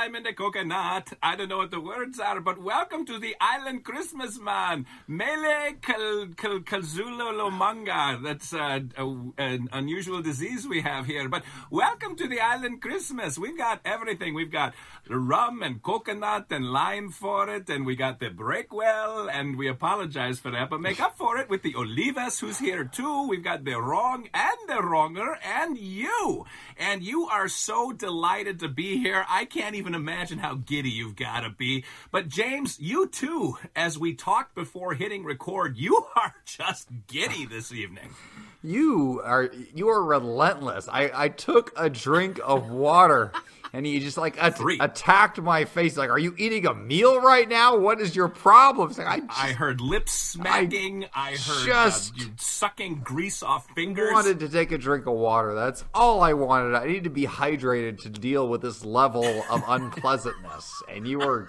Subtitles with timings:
[0.00, 1.12] Lime in the coconut.
[1.22, 4.86] I don't know what the words are, but welcome to the Island Christmas Man.
[5.06, 8.22] Mele Kal- Kal- Kalzulolomanga.
[8.22, 9.04] That's uh, a,
[9.36, 11.28] an unusual disease we have here.
[11.28, 13.36] But welcome to the Island Christmas.
[13.36, 14.32] We've got everything.
[14.32, 14.72] We've got
[15.06, 20.38] rum and coconut and lime for it, and we got the Breakwell, and we apologize
[20.38, 23.28] for that, but make up for it with the Olivas, who's here too.
[23.28, 26.46] We've got the wrong and the wronger, and you.
[26.78, 29.26] And you are so delighted to be here.
[29.28, 31.84] I can't even imagine how giddy you've got to be.
[32.10, 37.72] But James, you too, as we talked before hitting record, you are just giddy this
[37.72, 38.14] evening.
[38.62, 40.88] You are you are relentless.
[40.88, 43.32] I I took a drink of water
[43.72, 45.96] and he just like at- attacked my face.
[45.96, 47.76] Like, are you eating a meal right now?
[47.76, 48.92] What is your problem?
[48.96, 51.06] Like, I just I heard lips smacking.
[51.14, 54.10] I, heard just- uh, you sucking grease off fingers.
[54.10, 55.54] I wanted to take a drink of water.
[55.54, 56.74] That's all I wanted.
[56.74, 61.48] I needed to be hydrated to deal with this level of unpleasantness, and you were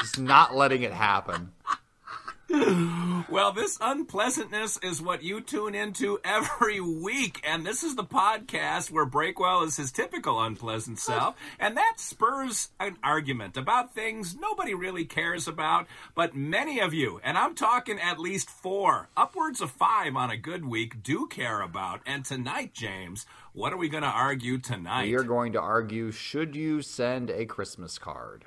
[0.00, 1.52] just not letting it happen.
[3.28, 8.90] Well, this unpleasantness is what you tune into every week, and this is the podcast
[8.90, 14.74] where Breakwell is his typical unpleasant self, and that spurs an argument about things nobody
[14.74, 19.70] really cares about, but many of you, and I'm talking at least four, upwards of
[19.70, 22.00] five on a good week, do care about.
[22.06, 25.06] And tonight, James, what are we going to argue tonight?
[25.06, 28.46] We are going to argue: should you send a Christmas card?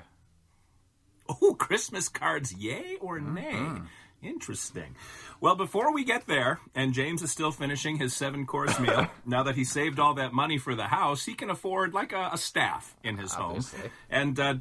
[1.30, 3.82] Oh, Christmas cards, yay or nay?
[4.22, 4.96] Interesting.
[5.42, 9.44] Well, before we get there, and James is still finishing his seven course meal, now
[9.44, 12.38] that he saved all that money for the house, he can afford like a, a
[12.38, 13.80] staff in his Obviously.
[13.80, 13.90] home.
[14.10, 14.56] And, uh,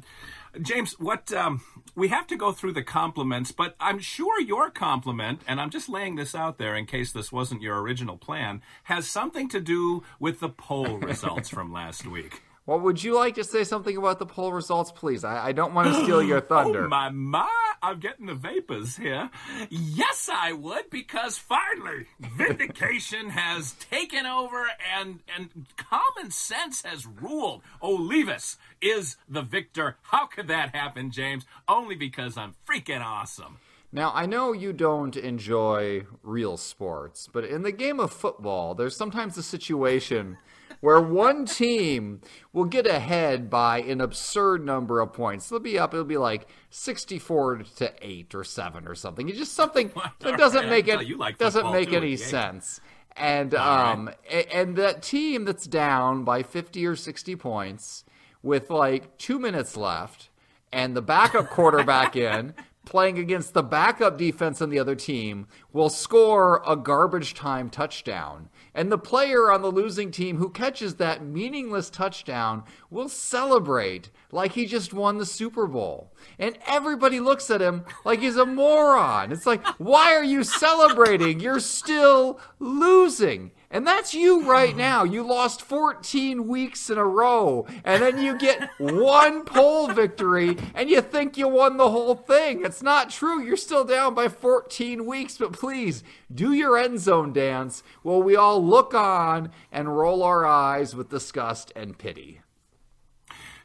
[0.61, 1.61] James, what um,
[1.95, 5.87] we have to go through the compliments, but I'm sure your compliment, and I'm just
[5.89, 10.03] laying this out there in case this wasn't your original plan, has something to do
[10.19, 12.41] with the poll results from last week.
[12.65, 15.25] Well, would you like to say something about the poll results, please?
[15.25, 16.85] I, I don't want to steal your oh, thunder.
[16.85, 17.49] Oh my my!
[17.81, 19.29] I'm getting the vapors here.
[19.69, 27.63] Yes, I would because finally vindication has taken over and and common sense has ruled.
[27.81, 29.97] Olivas is the victor.
[30.03, 31.45] How could that happen, James?
[31.67, 33.57] Only because I'm freaking awesome.
[33.91, 38.95] Now, I know you don't enjoy real sports, but in the game of football, there's
[38.95, 40.37] sometimes a situation
[40.83, 42.19] where one team
[42.51, 45.47] will get ahead by an absurd number of points.
[45.47, 49.29] They'll be up, it'll be like 64 to 8 or 7 or something.
[49.29, 52.81] It's just something that doesn't make it like doesn't make too, any sense.
[53.15, 58.03] And um and that team that's down by 50 or 60 points
[58.41, 60.31] with like 2 minutes left
[60.73, 62.55] and the backup quarterback in
[62.85, 68.49] playing against the backup defense on the other team will score a garbage time touchdown.
[68.75, 74.53] And the player on the losing team who catches that meaningless touchdown will celebrate like
[74.53, 76.11] he just won the Super Bowl.
[76.39, 79.31] And everybody looks at him like he's a moron.
[79.31, 81.39] It's like, why are you celebrating?
[81.39, 83.51] You're still losing.
[83.73, 85.03] And that's you right now.
[85.03, 90.89] You lost 14 weeks in a row, and then you get one poll victory, and
[90.89, 92.63] you think you won the whole thing.
[92.63, 93.43] It's not true.
[93.43, 96.03] You're still down by 14 weeks, but please
[96.33, 101.09] do your end zone dance while we all look on and roll our eyes with
[101.09, 102.42] disgust and pity.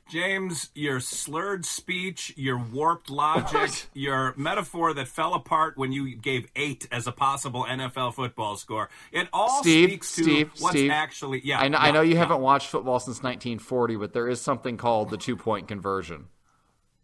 [0.09, 6.49] James, your slurred speech, your warped logic, your metaphor that fell apart when you gave
[6.57, 10.91] eight as a possible NFL football score, it all Steve, speaks to Steve, what's Steve.
[10.91, 11.41] actually.
[11.45, 14.77] Yeah, I know, I know you haven't watched football since 1940, but there is something
[14.77, 16.27] called the two point conversion.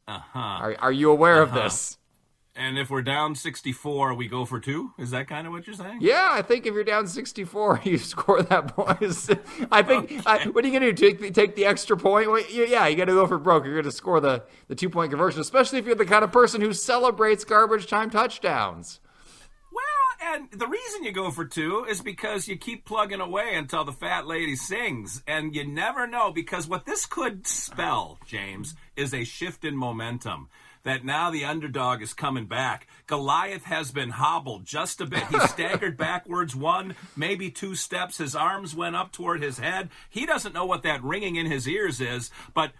[0.06, 0.38] Uh-huh.
[0.38, 1.98] Are, are you aware of this?
[2.56, 4.92] And if we're down 64, we go for two?
[4.96, 5.98] Is that kind of what you're saying?
[6.00, 9.00] Yeah, I think if you're down 64, you score that point.
[9.72, 10.22] I think.
[10.24, 11.06] I, what are you going to do?
[11.10, 12.30] Take the, take the extra point?
[12.30, 13.64] Well, you- yeah, you got to go for broke.
[13.64, 16.30] You're going to score the, the two point conversion, especially if you're the kind of
[16.30, 19.00] person who celebrates garbage time touchdowns.
[19.72, 23.82] Well, and the reason you go for two is because you keep plugging away until
[23.82, 29.12] the fat lady sings, and you never know because what this could spell, James, is
[29.12, 30.48] a shift in momentum.
[30.84, 32.86] That now the underdog is coming back.
[33.06, 35.24] Goliath has been hobbled just a bit.
[35.28, 38.18] He staggered backwards one, maybe two steps.
[38.18, 39.88] His arms went up toward his head.
[40.10, 42.72] He doesn't know what that ringing in his ears is, but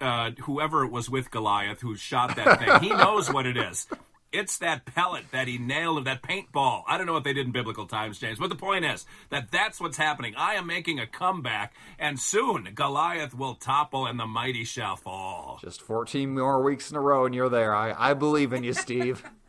[0.00, 2.80] uh, whoever was with Goliath who shot that thing.
[2.80, 3.86] He knows what it is.
[4.32, 6.84] It's that pellet that he nailed, of that paintball.
[6.86, 9.50] I don't know what they did in biblical times, James, but the point is that
[9.50, 10.34] that's what's happening.
[10.36, 15.58] I am making a comeback, and soon Goliath will topple and the mighty shall fall.
[15.60, 17.74] Just 14 more weeks in a row, and you're there.
[17.74, 19.22] I, I believe in you, Steve.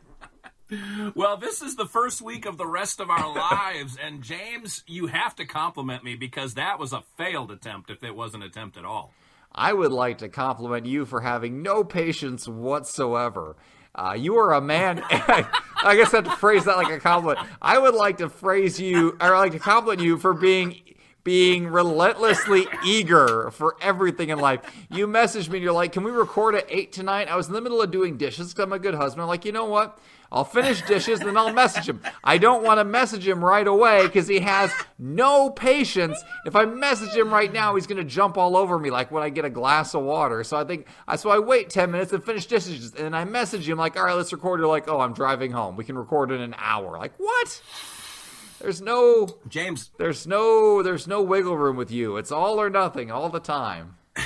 [1.14, 5.06] Well, this is the first week of the rest of our lives, and James, you
[5.08, 8.76] have to compliment me because that was a failed attempt if it was an attempt
[8.76, 9.12] at all.
[9.54, 13.56] I would like to compliment you for having no patience whatsoever.
[13.94, 15.02] Uh, you are a man.
[15.10, 17.46] I guess I have to phrase that like a compliment.
[17.60, 20.80] I would like to phrase you, or like to compliment you for being
[21.24, 24.60] being relentlessly eager for everything in life.
[24.90, 27.54] You messaged me and you're like, "Can we record at eight tonight?" I was in
[27.54, 29.22] the middle of doing dishes because I'm a good husband.
[29.22, 29.98] I'm like, you know what?
[30.34, 32.00] I'll finish dishes, and then I'll message him.
[32.24, 36.18] I don't want to message him right away because he has no patience.
[36.44, 39.22] If I message him right now, he's going to jump all over me like when
[39.22, 40.42] I get a glass of water.
[40.42, 42.94] So I think, so I wait 10 minutes and finish dishes.
[42.94, 44.58] And then I message him like, all right, let's record.
[44.58, 45.76] You're like, oh, I'm driving home.
[45.76, 46.98] We can record in an hour.
[46.98, 47.62] Like, what?
[48.60, 49.90] There's no James.
[49.98, 52.16] There's no there's no wiggle room with you.
[52.16, 53.96] It's all or nothing all the time.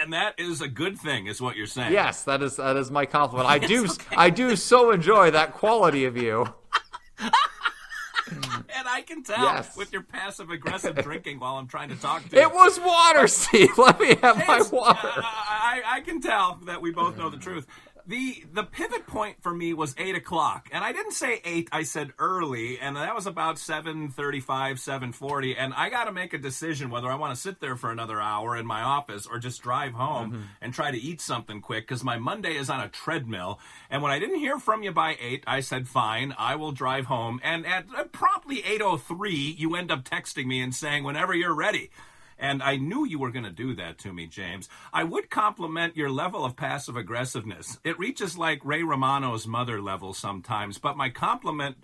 [0.00, 1.92] And that is a good thing, is what you're saying.
[1.92, 3.48] Yes, that is that is my compliment.
[3.48, 4.16] I do okay.
[4.16, 6.54] I do so enjoy that quality of you.
[7.18, 9.76] and I can tell yes.
[9.76, 12.42] with your passive aggressive drinking while I'm trying to talk to you.
[12.42, 13.76] It was water, Steve.
[13.78, 15.08] Let me have it's, my water.
[15.08, 17.66] Uh, I, I can tell that we both know the truth
[18.06, 21.68] the the pivot point for me was eight o'clock, and I didn't say eight.
[21.72, 25.56] I said early, and that was about seven thirty-five, seven forty.
[25.56, 28.20] And I got to make a decision whether I want to sit there for another
[28.20, 30.42] hour in my office or just drive home mm-hmm.
[30.60, 33.60] and try to eat something quick because my Monday is on a treadmill.
[33.90, 37.06] And when I didn't hear from you by eight, I said, "Fine, I will drive
[37.06, 40.74] home." And at uh, promptly eight o oh three, you end up texting me and
[40.74, 41.90] saying, "Whenever you're ready."
[42.38, 44.68] And I knew you were going to do that to me, James.
[44.92, 47.78] I would compliment your level of passive aggressiveness.
[47.84, 51.76] It reaches like Ray Romano's mother level sometimes, but my compliment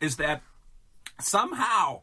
[0.00, 0.42] is that
[1.20, 2.00] somehow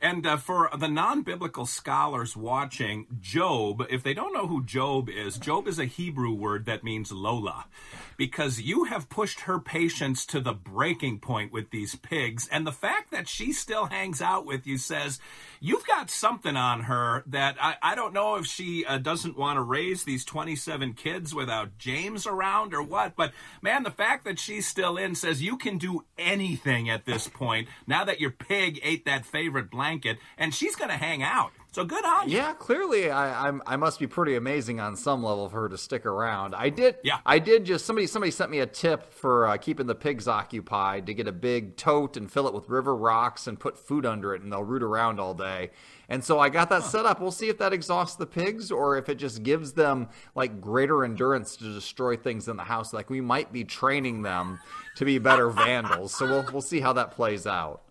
[0.00, 5.08] and uh, for the non biblical scholars watching, Job, if they don't know who Job
[5.08, 7.66] is, Job is a Hebrew word that means Lola
[8.18, 12.48] because you have pushed her patience to the breaking point with these pigs.
[12.50, 15.18] And the fact that she still hangs out with you says
[15.60, 19.56] you've got something on her that I, I don't know if she uh, doesn't want
[19.56, 23.16] to raise these 27 kids without James around or what.
[23.16, 23.32] But
[23.62, 27.68] man, the fact that she's still in says you can do anything at this point
[27.86, 29.85] now that your pig ate that favorite blanket
[30.38, 31.52] and she's going to hang out.
[31.76, 32.38] So good on you.
[32.38, 35.76] Yeah, clearly I I'm, i must be pretty amazing on some level for her to
[35.76, 36.54] stick around.
[36.54, 36.96] I did.
[37.04, 37.18] Yeah.
[37.26, 41.04] I did just somebody somebody sent me a tip for uh, keeping the pigs occupied
[41.04, 44.34] to get a big tote and fill it with river rocks and put food under
[44.34, 45.70] it and they'll root around all day.
[46.08, 46.88] And so I got that huh.
[46.88, 47.20] set up.
[47.20, 51.04] We'll see if that exhausts the pigs or if it just gives them like greater
[51.04, 52.94] endurance to destroy things in the house.
[52.94, 54.60] Like we might be training them
[54.96, 56.14] to be better vandals.
[56.14, 57.82] So we'll we'll see how that plays out.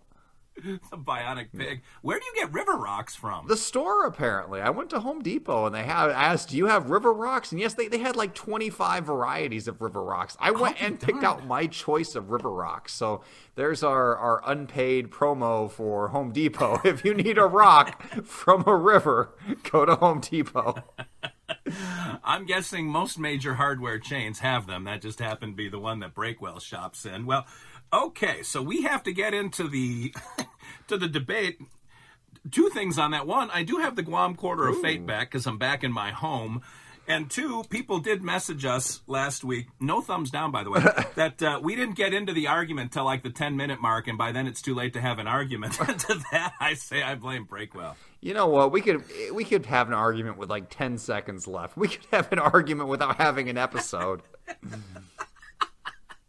[0.63, 1.81] the bionic pig.
[2.01, 3.47] Where do you get river rocks from?
[3.47, 4.61] The store, apparently.
[4.61, 7.59] I went to Home Depot and they had asked, "Do you have river rocks?" And
[7.59, 10.37] yes, they, they had like twenty five varieties of river rocks.
[10.39, 12.93] I went and picked out my choice of river rocks.
[12.93, 13.21] So
[13.55, 16.79] there's our our unpaid promo for Home Depot.
[16.85, 19.35] if you need a rock from a river,
[19.69, 20.83] go to Home Depot.
[22.23, 24.85] I'm guessing most major hardware chains have them.
[24.85, 27.25] That just happened to be the one that Breakwell shops in.
[27.25, 27.45] Well,
[27.93, 30.13] Okay, so we have to get into the
[30.87, 31.59] to the debate.
[32.51, 33.25] Two things on that.
[33.25, 36.11] One, I do have the Guam Quarter of Fate back because I'm back in my
[36.11, 36.61] home.
[37.07, 39.67] And two, people did message us last week.
[39.79, 40.81] No thumbs down, by the way.
[41.15, 44.17] that uh, we didn't get into the argument till like the ten minute mark, and
[44.17, 45.73] by then it's too late to have an argument.
[45.73, 47.95] to that, I say I blame Breakwell.
[48.21, 48.71] You know what?
[48.71, 51.77] We could we could have an argument with like ten seconds left.
[51.77, 54.21] We could have an argument without having an episode.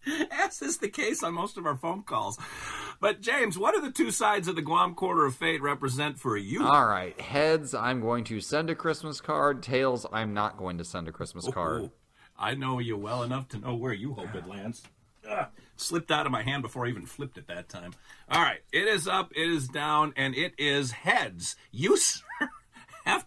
[0.31, 2.39] as is the case on most of our phone calls.
[3.01, 6.37] But James, what do the two sides of the Guam Quarter of Fate represent for
[6.37, 6.65] you?
[6.65, 9.63] All right, heads, I'm going to send a Christmas card.
[9.63, 11.83] Tails, I'm not going to send a Christmas card.
[11.83, 11.93] Ooh,
[12.39, 14.83] I know you well enough to know where you hope it lands.
[15.29, 15.47] Ugh,
[15.77, 17.93] slipped out of my hand before I even flipped it that time.
[18.31, 21.57] All right, it is up, it is down, and it is heads.
[21.73, 21.97] You,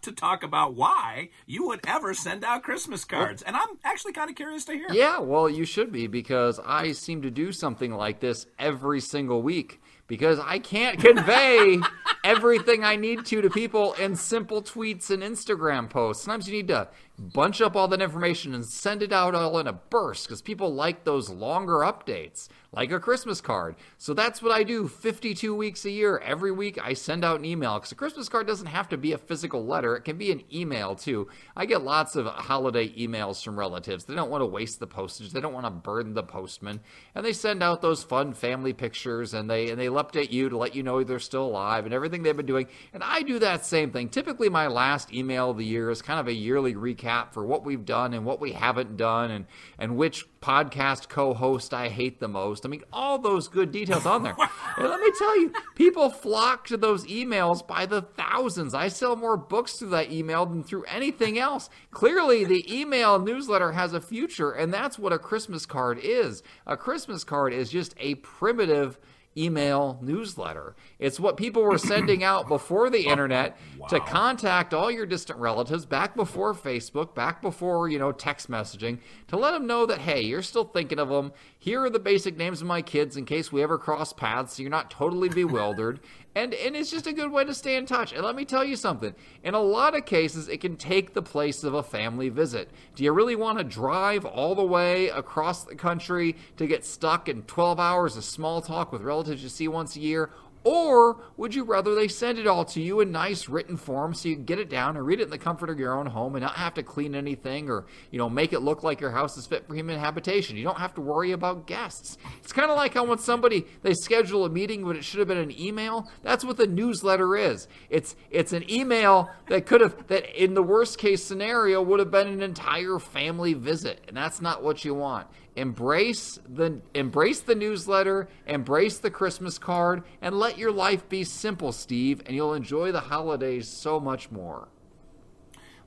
[0.02, 3.42] to talk about why you would ever send out Christmas cards.
[3.42, 4.86] And I'm actually kind of curious to hear.
[4.90, 9.42] Yeah, well, you should be because I seem to do something like this every single
[9.42, 11.78] week because I can't convey
[12.24, 16.24] everything I need to to people in simple tweets and Instagram posts.
[16.24, 16.88] Sometimes you need to
[17.20, 20.72] bunch up all that information and send it out all in a burst because people
[20.72, 23.76] like those longer updates, like a Christmas card.
[23.98, 26.16] So that's what I do 52 weeks a year.
[26.18, 29.12] Every week I send out an email because a Christmas card doesn't have to be
[29.12, 31.28] a physical letter, it can be an email too.
[31.54, 34.04] I get lots of holiday emails from relatives.
[34.04, 36.80] They don't want to waste the postage, they don't want to burden the postman,
[37.14, 40.56] and they send out those fun family pictures and they and they'll update you to
[40.56, 42.66] let you know they're still alive and everything they've been doing.
[42.94, 44.08] And I do that same thing.
[44.08, 47.44] Typically my last email of the year is kind of a yearly recap recap for
[47.44, 49.46] what we've done and what we haven't done and,
[49.78, 52.64] and which podcast co host I hate the most.
[52.64, 54.36] I mean, all those good details on there.
[54.76, 58.74] and let me tell you, people flock to those emails by the thousands.
[58.74, 61.68] I sell more books through that email than through anything else.
[61.90, 66.42] Clearly, the email newsletter has a future, and that's what a Christmas card is.
[66.66, 68.98] A Christmas card is just a primitive
[69.36, 70.74] email newsletter.
[70.98, 73.86] It's what people were sending out before the oh, internet wow.
[73.88, 78.98] to contact all your distant relatives back before Facebook, back before, you know, text messaging,
[79.28, 81.32] to let them know that, hey, you're still thinking of them.
[81.58, 84.62] Here are the basic names of my kids in case we ever cross paths so
[84.62, 86.00] you're not totally bewildered.
[86.34, 88.12] And, and it's just a good way to stay in touch.
[88.12, 91.22] And let me tell you something in a lot of cases, it can take the
[91.22, 92.70] place of a family visit.
[92.94, 97.28] Do you really want to drive all the way across the country to get stuck
[97.28, 100.30] in 12 hours of small talk with relatives you see once a year?
[100.62, 104.28] Or would you rather they send it all to you in nice written form so
[104.28, 106.34] you can get it down and read it in the comfort of your own home
[106.34, 109.38] and not have to clean anything or, you know, make it look like your house
[109.38, 110.56] is fit for human habitation?
[110.56, 112.18] You don't have to worry about guests.
[112.42, 115.28] It's kind of like how when somebody they schedule a meeting when it should have
[115.28, 116.10] been an email.
[116.22, 117.66] That's what the newsletter is.
[117.88, 122.10] It's it's an email that could have that in the worst case scenario would have
[122.10, 125.26] been an entire family visit, and that's not what you want
[125.56, 131.72] embrace the embrace the newsletter, embrace the Christmas card, and let your life be simple,
[131.72, 134.68] Steve, and you'll enjoy the holidays so much more.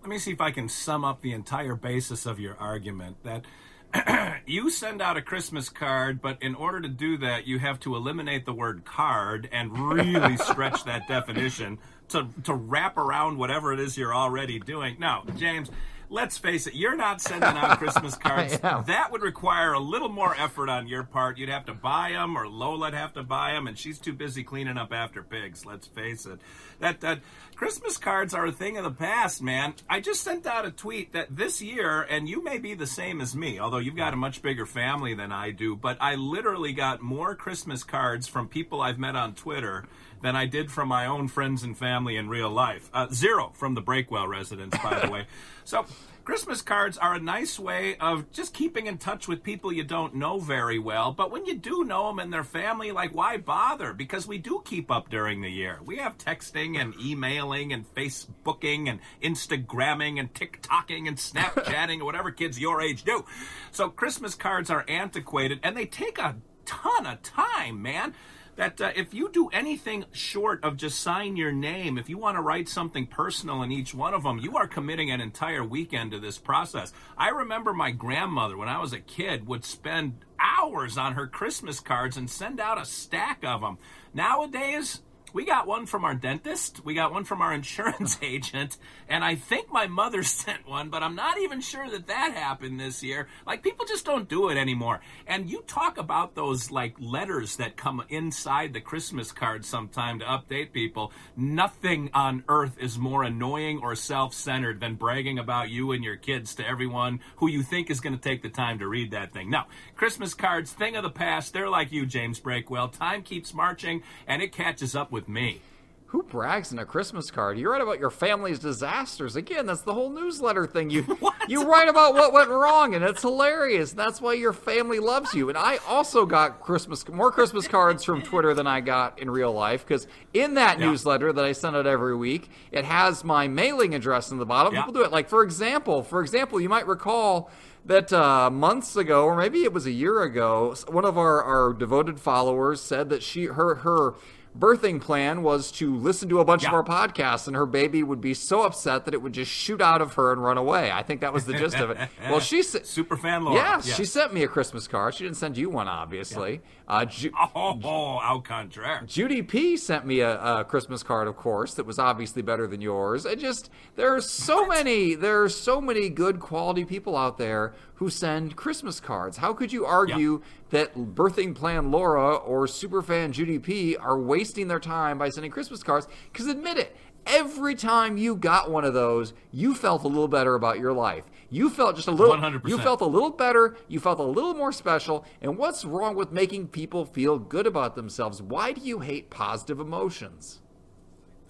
[0.02, 3.46] Let me see if I can sum up the entire basis of your argument that
[4.46, 7.96] you send out a Christmas card, but in order to do that, you have to
[7.96, 11.78] eliminate the word card and really stretch that definition
[12.10, 14.98] to, to wrap around whatever it is you're already doing.
[15.00, 15.70] Now, James,
[16.14, 18.60] let's face it, you're not sending out Christmas cards.
[18.60, 21.40] that would require a little more effort on your part.
[21.40, 24.44] You'd have to buy them, or Lola'd have to buy them, and she's too busy
[24.44, 25.66] cleaning up after pigs.
[25.66, 26.40] Let's face it.
[26.80, 27.20] That that
[27.56, 29.74] Christmas cards are a thing of the past, man.
[29.90, 33.20] I just sent out a tweet that this year, and you may be the same
[33.20, 36.74] as me, although you've got a much bigger family than I do, but I literally
[36.74, 39.86] got more Christmas cards from people I've met on Twitter
[40.24, 42.90] than I did from my own friends and family in real life.
[42.94, 45.28] Uh, zero from the Breakwell residents, by the way.
[45.66, 45.86] So
[46.24, 50.16] Christmas cards are a nice way of just keeping in touch with people you don't
[50.16, 51.12] know very well.
[51.12, 53.92] But when you do know them and their family, like, why bother?
[53.92, 55.80] Because we do keep up during the year.
[55.84, 62.32] We have texting and emailing and Facebooking and Instagramming and TikToking and Snapchatting or whatever
[62.32, 63.26] kids your age do.
[63.72, 68.14] So Christmas cards are antiquated and they take a ton of time, man
[68.56, 72.38] that uh, if you do anything short of just sign your name, if you want
[72.38, 76.12] to write something personal in each one of them, you are committing an entire weekend
[76.12, 76.94] to this process.
[77.18, 81.80] I remember my grandmother, when I was a kid, would spend hours on her Christmas
[81.80, 83.78] cards and send out a stack of them.
[84.14, 85.02] Nowadays,
[85.34, 88.78] we got one from our dentist, we got one from our insurance agent,
[89.10, 92.80] and I think my mother sent one, but I'm not even sure that that happened
[92.80, 93.28] this year.
[93.46, 95.02] Like people just don't do it anymore.
[95.28, 100.26] And you talk about those like letters that come inside the Christmas card sometime to
[100.26, 101.12] update people.
[101.36, 106.56] Nothing on earth is more annoying or self-centered than bragging about you and your kids
[106.56, 109.50] to everyone who you think is going to take the time to read that thing.
[109.50, 111.54] Now, Christmas cards, thing of the past.
[111.54, 112.92] They're like you, James Breakwell.
[112.92, 115.62] Time keeps marching and it catches up with with me.
[116.08, 117.58] Who brags in a Christmas card?
[117.58, 119.36] You write about your family's disasters.
[119.36, 120.92] Again, that's the whole newsletter thing.
[120.92, 123.94] You you write about what went wrong, and it's hilarious.
[123.94, 125.50] That's why your family loves you.
[125.50, 129.52] And I also got Christmas more Christmas cards from Twitter than I got in real
[129.52, 130.86] life because in that yeah.
[130.86, 134.76] newsletter that I send out every week, it has my mailing address in the bottom.
[134.76, 134.82] Yeah.
[134.82, 135.12] People do it.
[135.12, 137.50] Like for example, for example, you might recall
[137.86, 141.74] that uh, months ago, or maybe it was a year ago, one of our, our
[141.74, 144.14] devoted followers said that she her her
[144.58, 146.70] birthing plan was to listen to a bunch yeah.
[146.70, 149.82] of our podcasts, and her baby would be so upset that it would just shoot
[149.82, 150.92] out of her and run away.
[150.92, 151.98] I think that was the gist of it.
[152.30, 153.58] Well, she super fan Laura.
[153.58, 153.96] Yeah, yes.
[153.96, 155.14] she sent me a Christmas card.
[155.14, 156.54] She didn't send you one, obviously.
[156.54, 156.60] Yeah.
[156.88, 159.04] Uh, Ju- oh, oh, au contraire.
[159.06, 162.82] Judy P sent me a, a, Christmas card, of course, that was obviously better than
[162.82, 163.26] yours.
[163.26, 164.70] It just there are so what?
[164.70, 169.38] many there are so many good quality people out there who send Christmas cards.
[169.38, 170.42] How could you argue
[170.72, 175.84] that birthing plan Laura or superfan Judy P are wasting their time by sending Christmas
[175.84, 176.06] cards?
[176.30, 176.94] Because admit it,
[177.26, 181.24] every time you got one of those, you felt a little better about your life.
[181.50, 182.68] You felt just a little 100%.
[182.68, 185.24] you felt a little better, you felt a little more special.
[185.42, 188.42] And what's wrong with making people feel good about themselves?
[188.42, 190.60] Why do you hate positive emotions?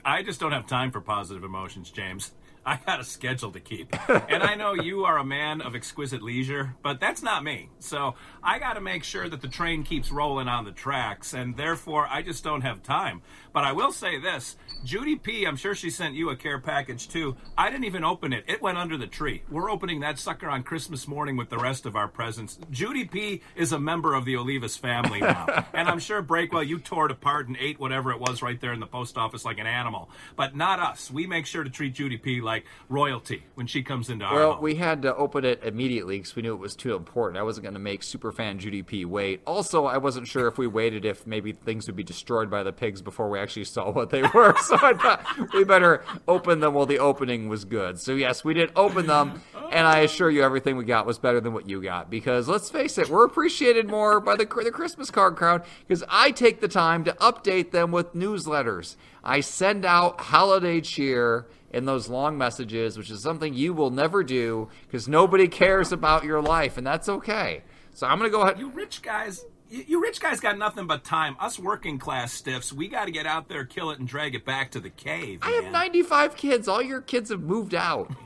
[0.06, 2.34] I just don't have time for positive emotions, James.
[2.66, 3.96] I got a schedule to keep.
[4.10, 7.70] and I know you are a man of exquisite leisure, but that's not me.
[7.80, 11.58] So I got to make sure that the train keeps rolling on the tracks, and
[11.58, 13.22] therefore I just don't have time.
[13.52, 17.08] But I will say this Judy P., I'm sure she sent you a care package
[17.08, 17.36] too.
[17.58, 19.44] I didn't even open it, it went under the tree.
[19.50, 22.60] We're opening that sucker on Christmas morning with the rest of our presents.
[22.72, 23.42] Judy P.
[23.56, 25.66] is a member of the Olivas family now.
[25.74, 28.74] and I'm sure, Breakwell, you tore it apart and ate whatever it was right there
[28.74, 30.10] in the post office like an animal.
[30.36, 31.12] But not us.
[31.12, 32.42] We make sure to treat Judy P.
[32.42, 32.53] like
[32.90, 34.64] royalty when she comes into our Well, home.
[34.64, 37.38] we had to open it immediately because we knew it was too important.
[37.40, 39.42] I wasn't going to make superfan Judy P wait.
[39.46, 42.72] Also, I wasn't sure if we waited if maybe things would be destroyed by the
[42.74, 44.54] pigs before we actually saw what they were.
[44.64, 48.00] So I thought we better open them while the opening was good.
[48.00, 49.42] So yes, we did open them,
[49.72, 52.10] and I assure you, everything we got was better than what you got.
[52.10, 56.32] Because let's face it, we're appreciated more by the the Christmas card crowd because I
[56.32, 58.96] take the time to update them with newsletters.
[59.24, 64.24] I send out holiday cheer in those long messages, which is something you will never
[64.24, 67.64] do because nobody cares about your life, and that's okay.
[67.94, 68.60] So I'm going to go ahead.
[68.60, 69.46] you rich guys.
[69.70, 71.36] You rich guys got nothing but time.
[71.40, 74.46] Us working class stiffs, we got to get out there, kill it, and drag it
[74.46, 75.40] back to the cave.
[75.42, 76.68] I have 95 kids.
[76.68, 78.12] All your kids have moved out.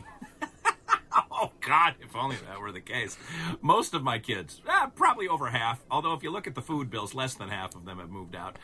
[1.39, 1.95] Oh God!
[2.01, 3.15] If only that were the case.
[3.61, 5.79] Most of my kids, eh, probably over half.
[5.89, 8.35] Although if you look at the food bills, less than half of them have moved
[8.35, 8.57] out.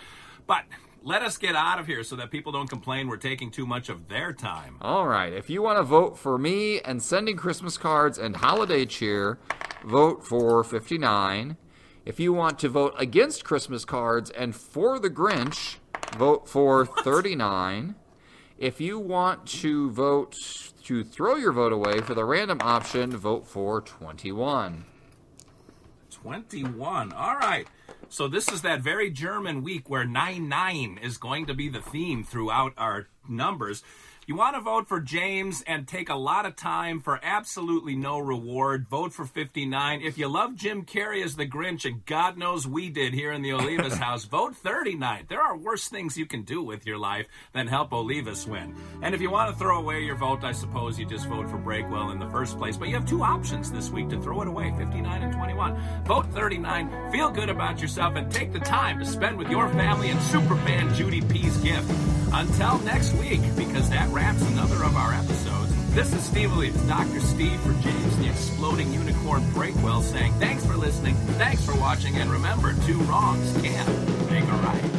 [0.48, 0.64] But
[1.04, 3.90] let us get out of here so that people don't complain we're taking too much
[3.90, 4.78] of their time.
[4.82, 5.34] All right.
[5.34, 9.38] If you want to vote for me and sending Christmas cards and holiday cheer,
[9.86, 11.58] vote for 59.
[12.06, 15.78] If you want to vote against Christmas cards and for the Grinch,
[16.18, 17.96] vote for 39.
[18.58, 20.38] If you want to vote
[20.86, 24.86] to throw your vote away for the random option, vote for 21.
[26.12, 27.12] 21.
[27.14, 27.68] All right.
[28.14, 31.82] So this is that very German week where 9 9 is going to be the
[31.82, 33.82] theme throughout our numbers.
[34.26, 38.20] You want to vote for James and take a lot of time for absolutely no
[38.20, 38.88] reward.
[38.88, 40.02] Vote for 59.
[40.02, 43.42] If you love Jim Carrey as the Grinch, and God knows we did here in
[43.42, 45.26] the Olivas house, vote 39.
[45.28, 48.74] There are worse things you can do with your life than help Olivas win.
[49.02, 51.58] And if you want to throw away your vote, I suppose you just vote for
[51.58, 52.78] Breakwell in the first place.
[52.78, 56.06] But you have two options this week to throw it away 59 and 21.
[56.06, 60.12] Vote 39, feel good about yourself, and take the time to spend with your family
[60.12, 61.92] and superfan Judy P's gift.
[62.34, 65.72] Until next week, because that wraps another of our episodes.
[65.94, 67.22] This is Steve Leeds, Dr.
[67.22, 72.32] Steve for James the Exploding Unicorn Breakwell saying thanks for listening, thanks for watching, and
[72.32, 73.88] remember, two wrongs can't
[74.32, 74.94] make a right.